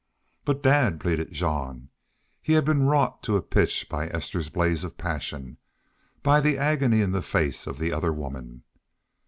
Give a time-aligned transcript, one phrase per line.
[0.45, 1.89] "But, dad" pleaded Jean.
[2.41, 5.57] He had been wrought to a pitch by Esther's blaze of passion,
[6.23, 8.63] by the agony in the face of the other woman.